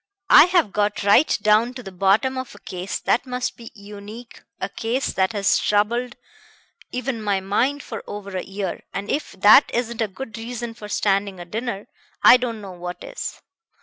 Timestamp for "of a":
2.35-2.59